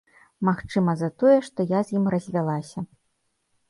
Магчыма, 0.47 0.95
за 1.03 1.09
тое, 1.25 1.37
што 1.51 1.69
я 1.77 1.85
з 1.87 2.01
ім 2.01 2.05
развялася. 2.17 2.79